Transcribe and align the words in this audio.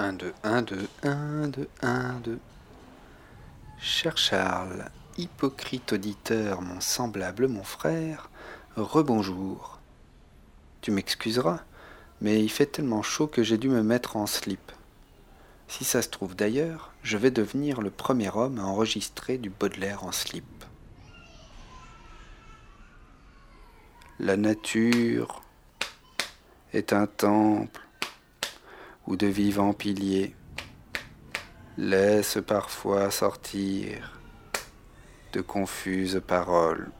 1, 0.00 0.14
2, 0.14 0.32
1, 0.44 0.62
2, 0.62 0.88
1, 1.02 1.48
2, 1.48 1.68
1, 1.82 2.12
2. 2.20 2.38
Cher 3.78 4.16
Charles, 4.16 4.90
hypocrite 5.18 5.92
auditeur, 5.92 6.62
mon 6.62 6.80
semblable, 6.80 7.48
mon 7.48 7.64
frère, 7.64 8.30
rebonjour. 8.76 9.78
Tu 10.80 10.90
m'excuseras, 10.90 11.60
mais 12.22 12.42
il 12.42 12.48
fait 12.48 12.64
tellement 12.64 13.02
chaud 13.02 13.26
que 13.26 13.42
j'ai 13.42 13.58
dû 13.58 13.68
me 13.68 13.82
mettre 13.82 14.16
en 14.16 14.26
slip. 14.26 14.72
Si 15.68 15.84
ça 15.84 16.00
se 16.00 16.08
trouve 16.08 16.34
d'ailleurs, 16.34 16.92
je 17.02 17.18
vais 17.18 17.30
devenir 17.30 17.82
le 17.82 17.90
premier 17.90 18.30
homme 18.34 18.58
à 18.58 18.64
enregistrer 18.64 19.36
du 19.36 19.50
Baudelaire 19.50 20.04
en 20.04 20.12
slip. 20.12 20.46
La 24.18 24.38
nature 24.38 25.42
est 26.72 26.94
un 26.94 27.06
temple 27.06 27.89
où 29.10 29.16
de 29.16 29.26
vivants 29.26 29.72
piliers 29.72 30.36
laissent 31.76 32.38
parfois 32.46 33.10
sortir 33.10 34.16
de 35.32 35.40
confuses 35.40 36.22
paroles. 36.24 36.92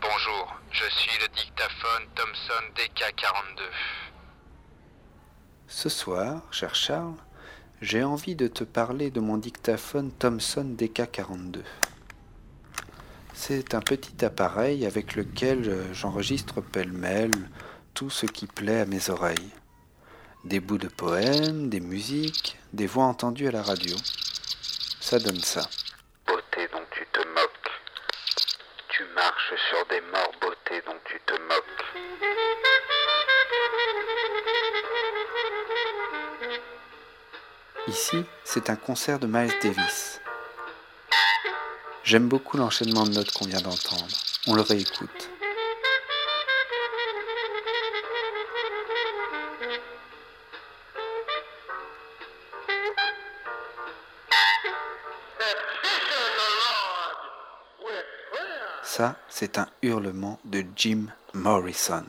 Bonjour, 0.00 0.60
je 0.70 0.84
suis 0.90 1.18
le 1.20 1.26
dictaphone 1.34 2.06
Thomson 2.14 2.52
DK42. 2.76 3.62
Ce 5.66 5.88
soir, 5.88 6.42
cher 6.52 6.76
Charles, 6.76 7.16
j'ai 7.80 8.02
envie 8.02 8.34
de 8.34 8.48
te 8.48 8.64
parler 8.64 9.10
de 9.10 9.20
mon 9.20 9.36
dictaphone 9.36 10.10
Thomson 10.10 10.74
DK42. 10.76 11.60
C'est 13.34 13.74
un 13.74 13.80
petit 13.80 14.24
appareil 14.24 14.84
avec 14.84 15.14
lequel 15.14 15.86
j'enregistre 15.92 16.60
pêle-mêle 16.60 17.30
tout 17.94 18.10
ce 18.10 18.26
qui 18.26 18.46
plaît 18.46 18.80
à 18.80 18.86
mes 18.86 19.10
oreilles. 19.10 19.52
Des 20.44 20.58
bouts 20.58 20.78
de 20.78 20.88
poèmes, 20.88 21.68
des 21.68 21.80
musiques, 21.80 22.58
des 22.72 22.86
voix 22.86 23.04
entendues 23.04 23.48
à 23.48 23.52
la 23.52 23.62
radio. 23.62 23.96
Ça 25.00 25.20
donne 25.20 25.40
ça. 25.40 25.62
Beauté 26.26 26.68
dont 26.72 26.84
tu 26.90 27.06
te 27.12 27.20
moques. 27.28 27.70
Tu 28.88 29.04
marches 29.14 29.54
sur 29.70 29.86
des 29.88 30.00
morts 30.10 30.32
beautés 30.40 30.82
dont 30.84 30.98
tu 31.04 31.20
te 31.26 31.32
moques. 31.32 32.67
Ici, 37.88 38.22
c'est 38.44 38.68
un 38.68 38.76
concert 38.76 39.18
de 39.18 39.26
Miles 39.26 39.50
Davis. 39.62 40.20
J'aime 42.04 42.28
beaucoup 42.28 42.58
l'enchaînement 42.58 43.04
de 43.04 43.12
notes 43.12 43.30
qu'on 43.30 43.46
vient 43.46 43.62
d'entendre. 43.62 44.14
On 44.46 44.52
le 44.54 44.60
réécoute. 44.60 45.30
Ça, 58.82 59.16
c'est 59.30 59.56
un 59.56 59.68
hurlement 59.80 60.38
de 60.44 60.62
Jim 60.76 61.06
Morrison. 61.32 62.04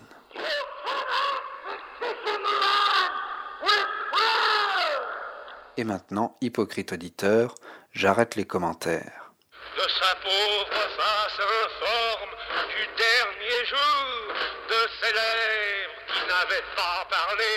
Et 5.79 5.85
maintenant, 5.85 6.35
hypocrite 6.41 6.91
auditeur, 6.91 7.55
j'arrête 7.93 8.35
les 8.35 8.43
commentaires. 8.43 9.31
de 9.77 9.87
sa 9.87 10.13
pauvre 10.15 10.67
face 10.97 11.39
informe 11.39 12.35
du 12.67 12.83
dernier 12.97 13.65
jour 13.65 14.33
de 14.67 14.89
ses 14.99 15.13
lèvres 15.13 15.95
qui 16.11 16.19
n'avaient 16.27 16.67
pas 16.75 17.07
parlé. 17.09 17.55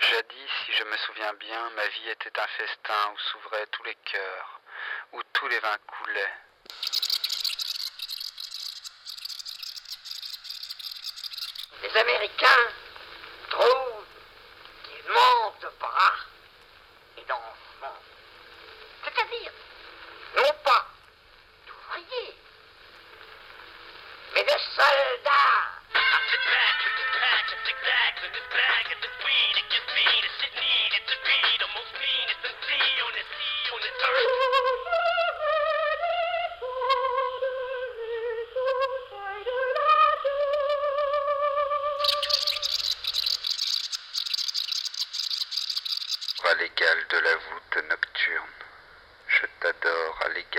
Jadis, 0.00 0.50
si 0.66 0.72
je 0.74 0.84
me 0.84 0.96
souviens 0.98 1.32
bien, 1.40 1.70
ma 1.74 1.88
vie 1.88 2.10
était 2.10 2.38
un 2.38 2.46
festin 2.58 3.12
où 3.14 3.18
s'ouvraient 3.18 3.66
tous 3.72 3.84
les 3.84 3.96
cœurs, 4.04 4.60
où 5.12 5.22
tous 5.32 5.48
les 5.48 5.58
vins 5.60 5.78
coulaient. 5.86 6.34
Les 11.82 11.96
Américains 12.00 12.68
trouvent 13.50 14.04
qu'ils 14.84 15.12
manquent 15.12 15.72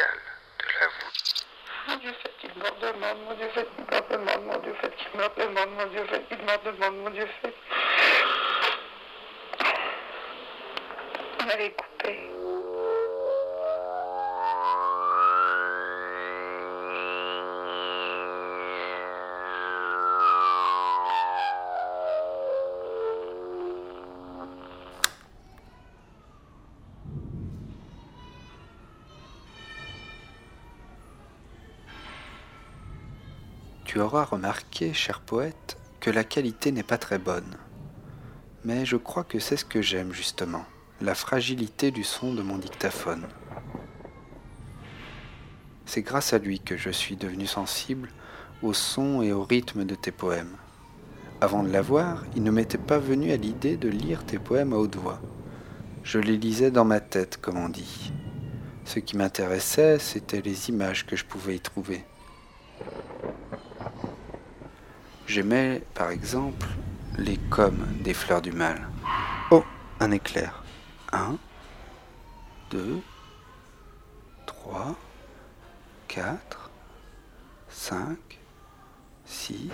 de 0.02 0.66
la 0.80 0.88
voûte. 0.88 1.46
Mon 1.88 1.96
Dieu, 1.98 2.12
fait 2.22 2.32
qu'il 2.40 2.50
me 2.50 2.70
demande, 2.82 3.18
mon 3.26 3.34
Dieu, 3.36 3.48
fait 3.54 3.68
qu'il 3.76 3.86
me 3.86 4.18
demande, 4.18 4.46
mon 4.46 4.60
Dieu, 4.60 4.76
fait 4.82 4.96
qu'il 4.96 5.18
me 5.18 5.46
demande, 5.46 5.70
mon 5.78 5.86
Dieu, 5.88 6.06
fait 6.06 6.28
qu'il 6.28 6.38
me 6.38 6.72
demande, 6.72 6.98
mon 6.98 7.10
Dieu, 7.12 7.28
fait. 7.42 7.56
On 11.42 11.50
avait 11.50 11.72
coupé. 11.72 12.35
Tu 33.96 34.02
auras 34.02 34.26
remarqué, 34.26 34.92
cher 34.94 35.22
poète, 35.22 35.78
que 36.02 36.10
la 36.10 36.26
qualité 36.26 36.74
n'est 36.74 36.84
pas 36.84 36.98
très 36.98 37.18
bonne. 37.18 37.56
Mais 38.66 38.86
je 38.86 38.98
crois 38.98 39.24
que 39.24 39.40
c'est 39.40 39.56
ce 39.56 39.64
que 39.64 39.82
j'aime 39.82 40.12
justement, 40.12 40.66
la 41.00 41.16
fragilité 41.16 41.92
du 41.92 42.04
son 42.04 42.34
de 42.34 42.42
mon 42.42 42.58
dictaphone. 42.58 43.26
C'est 45.86 46.02
grâce 46.02 46.34
à 46.34 46.40
lui 46.40 46.60
que 46.60 46.76
je 46.76 46.90
suis 46.90 47.16
devenu 47.16 47.48
sensible 47.48 48.10
au 48.62 48.74
son 48.74 49.22
et 49.22 49.32
au 49.32 49.44
rythme 49.46 49.86
de 49.86 49.96
tes 49.96 50.12
poèmes. 50.12 50.58
Avant 51.40 51.64
de 51.64 51.72
l'avoir, 51.72 52.26
il 52.36 52.44
ne 52.44 52.52
m'était 52.52 52.78
pas 52.78 53.00
venu 53.00 53.32
à 53.32 53.38
l'idée 53.38 53.78
de 53.78 53.88
lire 53.88 54.26
tes 54.26 54.40
poèmes 54.40 54.74
à 54.74 54.76
haute 54.76 54.98
voix. 54.98 55.22
Je 56.04 56.20
les 56.20 56.36
lisais 56.36 56.70
dans 56.70 56.84
ma 56.84 57.00
tête, 57.00 57.38
comme 57.38 57.58
on 57.58 57.70
dit. 57.70 58.12
Ce 58.84 59.00
qui 59.00 59.16
m'intéressait, 59.16 60.00
c'était 60.00 60.42
les 60.42 60.68
images 60.68 61.06
que 61.06 61.16
je 61.16 61.24
pouvais 61.24 61.56
y 61.56 61.62
trouver. 61.62 62.04
J'aimais, 65.28 65.82
par 65.96 66.12
exemple, 66.12 66.68
les 67.18 67.38
coms 67.50 67.86
des 68.02 68.14
fleurs 68.14 68.42
du 68.42 68.52
mal. 68.52 68.88
Oh, 69.50 69.64
un 70.00 70.12
éclair. 70.12 70.64
Un, 71.12 71.38
deux, 72.70 73.00
trois, 74.46 74.96
quatre, 76.08 76.70
cinq, 77.70 78.40
six. 79.26 79.70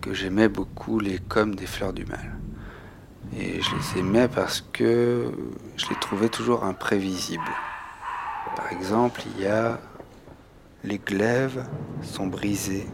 Que 0.00 0.14
j'aimais 0.14 0.48
beaucoup 0.48 0.98
les 0.98 1.18
coms 1.18 1.54
des 1.54 1.66
fleurs 1.66 1.92
du 1.92 2.04
mal. 2.04 2.36
Et 3.36 3.60
je 3.60 3.70
les 3.74 4.00
aimais 4.00 4.28
parce 4.28 4.60
que 4.72 5.32
je 5.76 5.88
les 5.88 5.96
trouvais 5.96 6.28
toujours 6.28 6.64
imprévisibles. 6.64 7.42
Par 8.54 8.72
exemple, 8.72 9.22
il 9.34 9.42
y 9.42 9.46
a 9.46 9.80
les 10.84 10.98
glaives 10.98 11.66
sont 12.02 12.28
brisés 12.28 12.86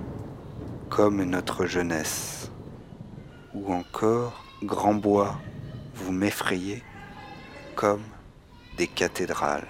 comme 0.88 1.22
notre 1.24 1.66
jeunesse. 1.66 2.50
Ou 3.54 3.72
encore, 3.72 4.44
grand 4.62 4.94
bois, 4.94 5.38
vous 5.94 6.12
m'effrayez 6.12 6.82
comme 7.74 8.02
des 8.78 8.86
cathédrales. 8.86 9.66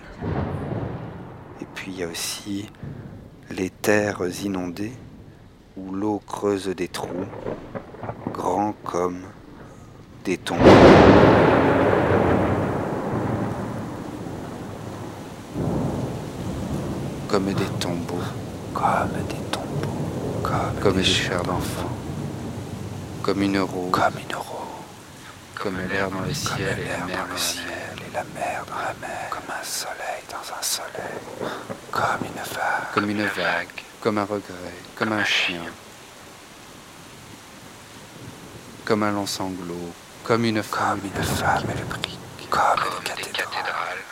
Et 1.60 1.66
puis 1.74 1.90
il 1.92 1.98
y 1.98 2.04
a 2.04 2.08
aussi 2.08 2.70
les 3.50 3.70
terres 3.70 4.22
inondées 4.44 4.92
où 5.76 5.92
l'eau 5.92 6.20
creuse 6.26 6.68
des 6.68 6.88
trous, 6.88 7.26
grands 8.32 8.74
comme 8.84 9.22
des 10.24 10.38
tombes. 10.38 10.58
Comme 17.28 17.46
des 17.54 17.64
tombeaux, 17.80 18.20
comme 18.74 19.08
des 19.28 19.34
tombeaux, 19.50 20.42
comme, 20.42 20.80
comme 20.82 20.96
des 20.96 21.04
chairs 21.04 21.42
d'enfants, 21.42 21.88
comme 23.22 23.40
une 23.40 23.58
rose, 23.60 23.90
comme 23.90 24.18
une 24.28 24.36
rose, 24.36 24.44
comme 25.54 25.78
l'air 25.88 26.10
dans 26.10 26.20
le 26.20 26.34
ciel 26.34 26.78
et 26.78 26.88
la 26.88 27.06
mer 27.06 27.24
dans 27.26 27.32
le 27.32 27.38
ciel 27.38 27.64
et 28.06 28.12
la 28.12 28.24
mer 28.34 28.64
dans 28.68 28.76
la 28.76 28.94
mer, 29.00 29.30
comme 29.30 29.48
un 29.48 29.64
soleil 29.64 30.22
dans 30.28 30.52
un 30.54 30.62
soleil, 30.62 31.48
comme 31.90 32.26
une 32.26 32.42
vague, 32.42 32.92
comme 32.92 33.08
une 33.08 33.24
vague, 33.24 33.68
comme 34.02 34.18
un 34.18 34.24
regret, 34.24 34.74
comme 34.96 35.12
un 35.12 35.24
chien, 35.24 35.62
comme 38.84 39.04
un 39.04 39.12
long 39.12 39.26
sanglot, 39.26 39.92
comme 40.24 40.44
une 40.44 40.60
femme, 40.60 40.98
comme 41.00 41.10
une 41.14 41.22
femme 41.22 41.64
et 41.70 41.78
le 41.78 41.84
brique, 41.84 42.18
comme, 42.50 42.60
Comme 42.80 43.14
des 43.14 43.22
cathédrales. 43.22 44.02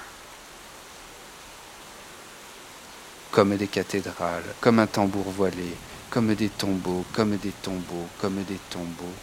comme 3.33 3.57
des 3.57 3.67
cathédrales, 3.67 4.55
comme 4.61 4.79
un 4.79 4.87
tambour 4.87 5.29
voilé, 5.33 5.77
comme 6.09 6.37
des 6.37 6.51
tombeaux, 6.51 7.05
comme 7.13 7.37
des 7.37 7.51
tombeaux, 7.51 8.09
comme 8.21 8.45
des 8.45 8.61
tombeaux, 8.71 9.15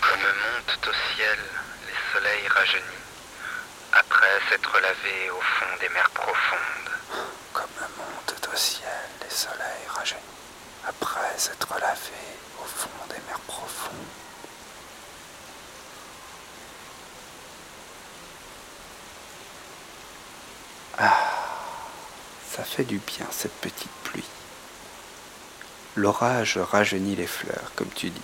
Comme 0.00 0.20
montent 0.20 0.88
au 0.88 1.14
ciel 1.14 1.38
les 1.86 2.18
soleils 2.18 2.48
rajeunis, 2.48 3.04
après 3.92 4.40
s'être 4.48 4.72
lavés 4.80 5.30
au 5.30 5.40
fond 5.40 5.76
des 5.80 5.88
mers 5.90 6.10
profondes. 6.10 6.91
Au 8.52 8.56
ciel 8.56 8.88
les 9.22 9.30
soleils 9.34 9.88
rajeunis, 9.88 10.20
après 10.86 11.38
s'être 11.38 11.68
lavés 11.80 12.36
au 12.60 12.64
fond 12.64 12.88
des 13.08 13.20
mers 13.28 13.40
profondes. 13.46 13.92
Ah, 20.98 21.16
ça 22.50 22.64
fait 22.64 22.84
du 22.84 22.98
bien 22.98 23.26
cette 23.30 23.58
petite 23.60 23.90
pluie. 24.04 24.28
L'orage 25.96 26.58
rajeunit 26.58 27.16
les 27.16 27.26
fleurs, 27.26 27.72
comme 27.76 27.90
tu 27.90 28.10
dis. 28.10 28.20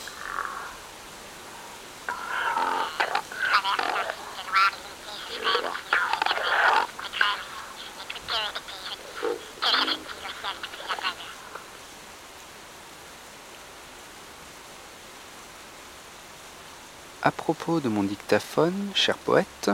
À 17.23 17.31
propos 17.31 17.81
de 17.81 17.89
mon 17.89 18.05
dictaphone, 18.05 18.91
cher 18.95 19.19
poète, 19.19 19.71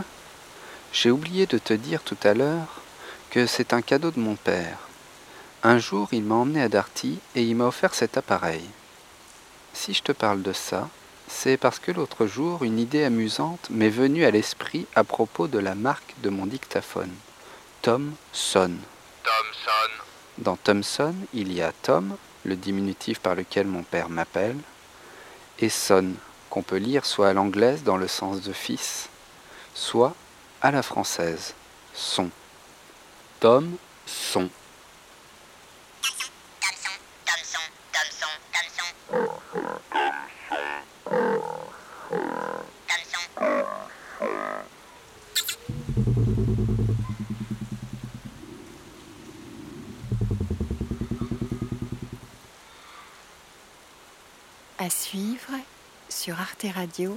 j'ai 0.93 1.11
oublié 1.11 1.47
de 1.47 1.59
te 1.59 1.75
dire 1.75 2.03
tout 2.03 2.17
à 2.25 2.35
l'heure 2.35 2.81
que 3.31 3.47
c'est 3.47 3.73
un 3.73 3.83
cadeau 3.83 4.11
de 4.11 4.19
mon 4.19 4.35
père. 4.35 4.79
Un 5.63 5.79
jour, 5.79 6.09
il 6.13 6.23
m'a 6.23 6.37
emmené 6.37 6.63
à 6.63 6.69
Darty 6.69 7.19
et 7.35 7.43
il 7.43 7.55
m'a 7.57 7.67
offert 7.67 7.95
cet 7.95 8.17
appareil. 8.17 8.65
Si 9.73 9.95
je 9.95 10.03
te 10.03 10.13
parle 10.13 10.43
de 10.43 10.53
ça, 10.53 10.89
c'est 11.29 11.57
parce 11.57 11.79
que 11.79 11.93
l'autre 11.93 12.27
jour, 12.27 12.65
une 12.65 12.79
idée 12.79 13.05
amusante 13.05 13.69
m'est 13.71 13.89
venue 13.89 14.25
à 14.25 14.31
l'esprit 14.31 14.87
à 14.95 15.05
propos 15.05 15.49
de 15.49 15.59
la 15.59 15.75
marque 15.75 16.15
de 16.23 16.31
mon 16.31 16.47
dictaphone. 16.47 17.13
Thomson. 17.83 18.73
Thomson, 19.23 20.04
Dans 20.39 20.57
Thomson, 20.57 21.15
il 21.33 21.53
y 21.53 21.63
a 21.63 21.73
Tom, 21.83 22.17
le 22.45 22.57
diminutif 22.57 23.21
par 23.21 23.37
lequel 23.37 23.67
mon 23.67 23.85
père 23.85 24.09
m'appelle, 24.09 24.57
et 25.61 25.69
Son, 25.69 26.13
qu'on 26.51 26.63
peut 26.63 26.77
lire 26.77 27.07
soit 27.07 27.29
à 27.29 27.33
l'anglaise 27.33 27.85
dans 27.85 27.97
le 27.97 28.09
sens 28.09 28.43
de 28.43 28.53
fils, 28.53 29.09
soit 29.75 30.15
à 30.61 30.73
la 30.73 30.83
française, 30.83 31.55
son. 31.93 32.31
Tom, 33.39 33.77
son. 34.07 34.49
À 54.77 54.91
suivre 55.15 55.61
sur 56.09 56.41
Arte 56.41 56.67
Radio. 56.75 57.17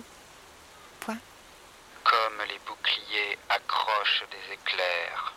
comme 1.07 2.39
les 2.47 2.59
boucliers 2.68 3.39
accrochent 3.49 4.23
des 4.30 4.54
éclairs, 4.54 5.33